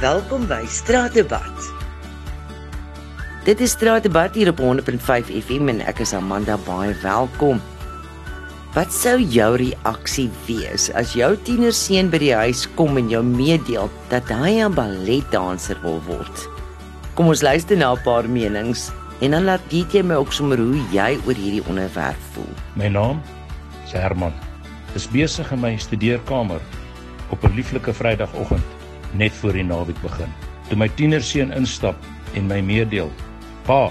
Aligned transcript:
Welkom 0.00 0.46
by 0.48 0.62
Straatdebat. 0.64 1.66
Dit 3.44 3.60
is 3.60 3.74
Straatdebat 3.74 4.32
hier 4.32 4.48
op 4.48 4.62
100.5 4.64 5.28
FM 5.28 5.68
en 5.68 5.82
ek 5.84 6.00
is 6.00 6.14
Amanda 6.16 6.56
baie 6.64 6.94
welkom. 7.02 7.60
Wat 8.72 8.96
sou 8.96 9.18
jou 9.20 9.50
reaksie 9.60 10.30
wees 10.46 10.86
as 10.96 11.12
jou 11.12 11.28
tienerseun 11.44 12.08
by 12.08 12.22
die 12.24 12.32
huis 12.32 12.64
kom 12.80 12.96
en 12.96 13.12
jou 13.12 13.20
meedeel 13.20 13.92
dat 14.08 14.32
hy 14.32 14.64
'n 14.64 14.72
balletdanser 14.72 15.76
wil 15.84 16.00
word? 16.08 16.48
Kom 17.12 17.28
ons 17.28 17.44
luister 17.44 17.76
na 17.76 17.92
'n 17.92 18.00
paar 18.00 18.24
menings 18.24 18.88
en 19.20 19.36
dan 19.36 19.44
laat 19.44 19.60
DJ 19.68 20.00
my 20.00 20.16
ook 20.16 20.32
sommer 20.32 20.56
hoe 20.56 20.80
jy 20.96 21.20
oor 21.28 21.36
hierdie 21.36 21.68
onderwerp 21.68 22.24
voel. 22.32 22.54
My 22.72 22.88
naam 22.88 23.20
is 23.84 23.92
Herman. 23.92 24.32
Dis 24.94 25.06
besig 25.06 25.52
in 25.52 25.60
my 25.60 25.76
studeerkamer 25.76 26.60
op 27.28 27.44
'n 27.44 27.52
lieflike 27.54 27.92
Vrydagoggend 27.92 28.79
net 29.12 29.32
voor 29.32 29.52
die 29.52 29.64
naweek 29.66 29.98
begin. 30.02 30.30
Toe 30.68 30.78
my 30.78 30.88
tienerseun 30.88 31.52
instap 31.56 31.96
en 32.34 32.46
my 32.46 32.60
meedeel: 32.60 33.10
"Pa, 33.66 33.90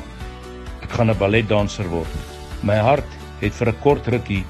ek 0.81 0.91
gaan 0.91 1.09
'n 1.09 1.17
balletdanser 1.17 1.89
word." 1.89 2.13
My 2.63 2.75
hart 2.75 3.07
het 3.41 3.53
vir 3.53 3.69
'n 3.69 3.79
kort 3.81 4.07
rukkie 4.07 4.45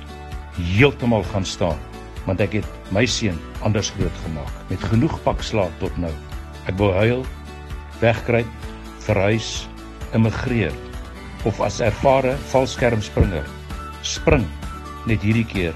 heeltemal 0.58 1.24
gaan 1.24 1.46
staan, 1.46 1.78
want 2.26 2.42
ek 2.42 2.54
het 2.54 2.68
my 2.92 3.06
seun 3.06 3.40
anders 3.62 3.90
groot 3.90 4.18
gemaak 4.24 4.54
met 4.70 4.84
genoeg 4.84 5.24
pakslaag 5.24 5.72
tot 5.80 5.98
nou. 5.98 6.14
Ek 6.68 6.78
wou 6.78 6.94
huil, 6.94 7.26
wegkruip, 8.00 8.48
verhuis, 9.00 9.68
immigreer 10.14 10.74
of 11.46 11.60
as 11.62 11.80
ervare 11.80 12.36
valskermspringer 12.52 13.46
spring 14.02 14.46
net 15.08 15.22
hierdie 15.22 15.46
keer 15.46 15.74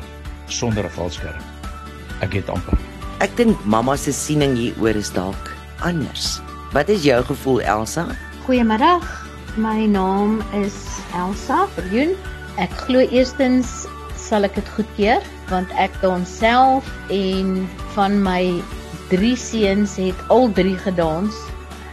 sonder 0.48 0.86
'n 0.86 0.90
valskerm. 0.90 1.44
Ek 2.22 2.34
het 2.34 2.50
amper 2.50 2.93
Ek 3.24 3.32
dink 3.40 3.56
mamma 3.64 3.94
se 3.96 4.12
siening 4.12 4.58
hieroor 4.60 4.98
is 5.00 5.08
dalk 5.16 5.54
anders. 5.88 6.42
Wat 6.76 6.90
is 6.92 7.06
jou 7.08 7.22
gevoel 7.24 7.62
Elsa? 7.64 8.04
Goeiemôre. 8.44 8.98
My 9.56 9.86
naam 9.88 10.42
is 10.60 10.76
Elsa 11.16 11.62
Verjoen. 11.78 12.18
Ek 12.60 12.74
glo 12.84 13.00
eerstens 13.00 13.86
sal 14.20 14.44
ek 14.44 14.58
dit 14.60 14.72
goedkeur 14.76 15.24
want 15.54 15.72
ek 15.80 15.96
dans 16.02 16.28
self 16.28 16.90
en 17.16 17.64
van 17.96 18.20
my 18.26 18.60
drie 19.08 19.38
seuns 19.40 19.96
het 20.02 20.20
al 20.28 20.52
drie 20.60 20.76
gedans 20.84 21.38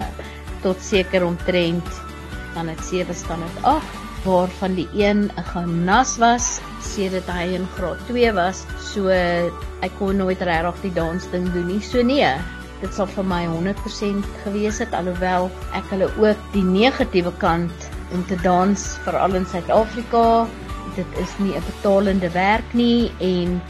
tot 0.66 0.82
seker 0.82 1.22
omtrent 1.28 2.02
dan 2.56 2.74
het 2.74 2.82
7 2.90 3.14
staan 3.14 3.46
dit 3.46 3.62
8 3.76 4.26
waarvan 4.26 4.74
die 4.82 4.88
een 4.98 5.28
'n 5.30 5.46
gimnas 5.54 6.18
was 6.18 6.58
sedert 6.84 7.28
hy 7.30 7.54
in 7.56 7.66
graad 7.76 8.00
2 8.08 8.32
was. 8.36 8.64
So 8.80 9.10
ek 9.10 9.92
kon 9.98 10.20
nooit 10.20 10.42
regtig 10.46 10.82
die 10.86 10.94
dans 10.96 11.28
ding 11.32 11.48
doen 11.54 11.68
nie. 11.70 11.80
So 11.84 12.02
nee, 12.02 12.28
dit 12.80 12.94
sal 12.96 13.08
vir 13.14 13.26
my 13.28 13.42
100% 13.48 14.26
gewees 14.44 14.80
het 14.82 14.94
alhoewel 14.96 15.50
ek 15.76 15.88
hulle 15.92 16.10
ook 16.20 16.50
die 16.54 16.64
negatiewe 16.64 17.32
kant 17.42 17.90
om 18.14 18.24
te 18.26 18.38
dans 18.44 18.86
veral 19.06 19.36
in 19.38 19.46
Suid-Afrika. 19.46 20.46
Dit 20.96 21.18
is 21.22 21.32
nie 21.38 21.54
'n 21.54 21.64
betalende 21.66 22.30
werk 22.34 22.74
nie 22.74 23.12
en 23.20 23.60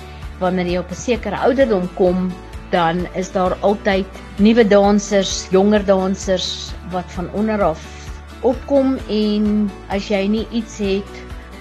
wanneer 0.40 0.66
jy 0.66 0.78
op 0.78 0.90
'n 0.90 0.94
sekere 0.94 1.36
ouderdom 1.36 1.88
kom, 1.94 2.32
dan 2.70 3.06
is 3.14 3.32
daar 3.32 3.56
altyd 3.60 4.06
nuwe 4.38 4.64
dansers, 4.64 5.48
jonger 5.50 5.84
dansers 5.84 6.72
wat 6.90 7.10
van 7.12 7.28
onder 7.34 7.62
af 7.62 8.00
opkom 8.42 8.96
en 9.08 9.68
as 9.92 10.08
jy 10.08 10.22
nie 10.30 10.46
iets 10.56 10.78
het 10.80 11.18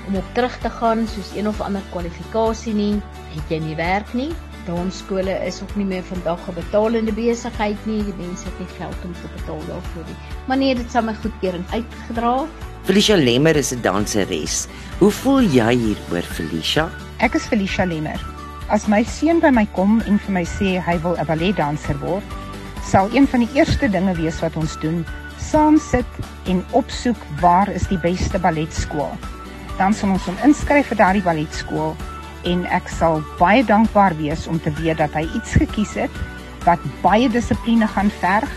om 0.07 0.15
op 0.15 0.25
terug 0.33 0.57
te 0.57 0.69
gaan 0.69 1.07
soos 1.07 1.31
een 1.35 1.47
of 1.47 1.61
ander 1.61 1.81
kwalifikasie 1.91 2.73
nie, 2.73 3.01
het 3.35 3.49
jy 3.49 3.59
nie 3.59 3.75
werk 3.75 4.13
nie. 4.13 4.29
Dansskole 4.65 5.33
is 5.45 5.61
ook 5.63 5.75
nie 5.75 5.85
meer 5.85 6.03
vandag 6.03 6.39
'n 6.47 6.53
betalende 6.53 7.13
besigheid 7.13 7.85
nie. 7.85 8.03
Die 8.03 8.17
mense 8.17 8.45
het 8.45 8.59
nie 8.59 8.73
geld 8.77 8.97
om 9.05 9.13
te 9.13 9.29
betaal 9.35 9.61
daarvoor 9.67 10.05
nie. 10.05 10.17
Maar 10.47 10.57
nee, 10.57 10.75
dit 10.75 10.91
sal 10.91 11.03
my 11.03 11.13
goedkeuring 11.13 11.65
uitgedra. 11.71 12.45
Felicia 12.83 13.15
Lemmer 13.15 13.55
is 13.55 13.71
'n 13.71 13.81
danseres. 13.81 14.67
Hoe 14.99 15.11
voel 15.11 15.41
jy 15.41 15.75
hieroor, 15.75 16.23
Felicia? 16.23 16.89
Ek 17.17 17.33
is 17.33 17.45
Felicia 17.45 17.85
Lemmer. 17.85 18.19
As 18.69 18.87
my 18.87 19.03
seun 19.03 19.39
by 19.39 19.49
my 19.49 19.67
kom 19.73 20.01
en 20.01 20.19
vir 20.19 20.33
my 20.33 20.45
sê 20.45 20.79
hy 20.79 20.99
wil 21.01 21.15
'n 21.17 21.25
balletdanser 21.25 21.99
word, 21.99 22.23
sal 22.83 23.09
een 23.13 23.27
van 23.27 23.39
die 23.39 23.49
eerste 23.53 23.89
dinge 23.89 24.15
wees 24.15 24.39
wat 24.39 24.55
ons 24.55 24.79
doen, 24.79 25.05
saam 25.37 25.77
sit 25.77 26.05
en 26.45 26.65
opsoek 26.71 27.17
waar 27.41 27.69
is 27.69 27.87
die 27.87 27.97
beste 27.97 28.39
balletskool. 28.39 29.17
Dan 29.79 29.93
sal 29.95 30.11
ons 30.11 30.25
hom 30.27 30.39
inskryf 30.43 30.89
vir 30.91 30.97
daardie 30.99 31.23
balletskool 31.23 31.93
en 32.49 32.65
ek 32.75 32.89
sal 32.91 33.21
baie 33.39 33.63
dankbaar 33.63 34.15
wees 34.19 34.43
om 34.51 34.59
te 34.59 34.73
weet 34.79 34.99
dat 34.99 35.13
hy 35.15 35.23
iets 35.39 35.55
gekies 35.61 35.93
het 35.95 36.17
wat 36.65 36.83
baie 37.03 37.29
dissipline 37.31 37.87
gaan 37.87 38.11
verg 38.19 38.51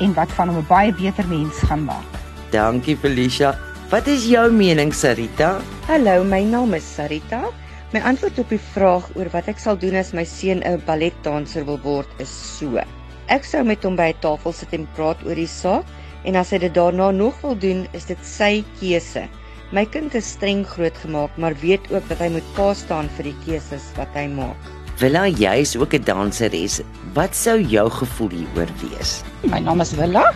en 0.00 0.14
wat 0.14 0.30
van 0.38 0.52
hom 0.52 0.60
'n 0.62 0.68
baie 0.68 0.92
beter 0.94 1.26
mens 1.26 1.58
gaan 1.66 1.84
maak. 1.84 2.06
Dankie 2.50 2.96
Felicia. 2.96 3.58
Wat 3.90 4.06
is 4.06 4.26
jou 4.30 4.50
mening, 4.52 4.94
Sarita? 4.94 5.60
Hallo, 5.88 6.22
my 6.24 6.42
naam 6.46 6.74
is 6.74 6.86
Sarita. 6.94 7.50
My 7.92 8.00
antwoord 8.00 8.38
op 8.38 8.48
die 8.48 8.62
vraag 8.74 9.10
oor 9.18 9.28
wat 9.32 9.48
ek 9.48 9.58
sal 9.58 9.76
doen 9.76 9.96
as 9.98 10.12
my 10.12 10.24
seun 10.24 10.62
'n 10.62 10.82
balletdanser 10.86 11.64
wil 11.66 11.80
word 11.82 12.08
is 12.18 12.30
so. 12.30 12.78
Ek 13.26 13.44
sou 13.44 13.64
met 13.64 13.82
hom 13.82 13.96
by 13.96 14.14
'n 14.14 14.20
tafel 14.20 14.52
sit 14.52 14.72
en 14.72 14.86
praat 14.94 15.18
oor 15.26 15.34
die 15.34 15.50
saak 15.50 15.84
en 16.24 16.36
as 16.36 16.50
hy 16.50 16.58
dit 16.58 16.74
daarna 16.74 17.10
nog 17.10 17.34
wil 17.42 17.58
doen, 17.58 17.88
is 17.92 18.04
dit 18.04 18.18
sy 18.22 18.64
keuse. 18.78 19.28
My 19.70 19.84
kind 19.86 20.14
is 20.18 20.26
streng 20.26 20.64
grootgemaak, 20.66 21.36
maar 21.38 21.54
weet 21.62 21.84
ook 21.94 22.02
dat 22.10 22.18
hy 22.18 22.26
moet 22.34 22.46
pa 22.56 22.72
staan 22.74 23.06
vir 23.14 23.28
die 23.28 23.36
keuses 23.44 23.84
wat 23.94 24.10
hy 24.18 24.24
maak. 24.26 24.58
Willa, 24.98 25.28
jy 25.30 25.52
is 25.62 25.76
ook 25.78 25.94
'n 25.94 26.02
danseres. 26.02 26.80
Wat 27.14 27.36
sou 27.36 27.54
jou 27.62 27.86
gevoel 27.90 28.30
hieroor 28.30 28.72
wees? 28.82 29.22
My 29.46 29.60
naam 29.62 29.80
is 29.80 29.94
Willa. 29.94 30.34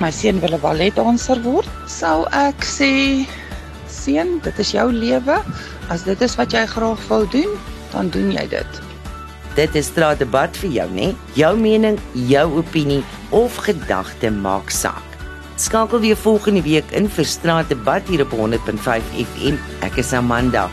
My 0.00 0.10
seun 0.10 0.40
wil 0.40 0.58
'n 0.58 0.60
balletdanser 0.60 1.42
word. 1.42 1.68
Sou 1.86 2.26
ek 2.32 2.66
sê, 2.66 3.22
seun, 3.86 4.40
dit 4.42 4.58
is 4.58 4.70
jou 4.70 4.92
lewe. 4.92 5.38
As 5.88 6.02
dit 6.02 6.20
is 6.20 6.34
wat 6.34 6.50
jy 6.50 6.66
graag 6.66 7.08
wil 7.08 7.26
doen, 7.30 7.58
dan 7.92 8.10
doen 8.10 8.32
jy 8.32 8.48
dit. 8.48 8.82
Dit 9.54 9.74
is 9.74 9.86
straatdebat 9.86 10.56
vir 10.56 10.70
jou, 10.70 10.90
né? 10.90 11.14
Jou 11.34 11.56
mening, 11.56 11.98
jou 12.12 12.58
opinie 12.58 13.04
of 13.30 13.56
gedagte 13.56 14.30
maak 14.30 14.70
saak. 14.70 15.15
Skakel 15.56 16.00
weer 16.00 16.16
volgende 16.16 16.62
week 16.62 16.90
in 16.90 17.08
vir 17.08 17.24
straatdebat 17.24 18.08
hier 18.08 18.26
op 18.26 18.34
100.5 18.36 19.14
FM. 19.24 19.56
Ek 19.80 19.96
is 19.96 20.12
Amanda. 20.12 20.68